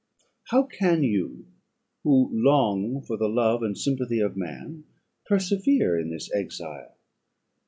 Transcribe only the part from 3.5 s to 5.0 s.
and sympathy of man,